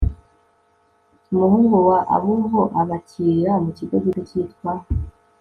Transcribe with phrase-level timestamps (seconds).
[1.31, 4.71] umuhungu wa abubo abakirira mu kigo gito cyitwa